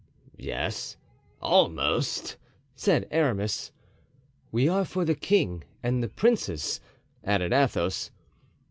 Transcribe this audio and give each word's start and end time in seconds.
"Yes, 0.39 0.97
almost," 1.43 2.35
said 2.75 3.07
Aramis. 3.11 3.71
"We 4.51 4.67
are 4.67 4.83
for 4.83 5.05
the 5.05 5.13
king 5.13 5.63
and 5.83 6.01
the 6.01 6.09
princes," 6.09 6.81
added 7.23 7.53
Athos. 7.53 8.09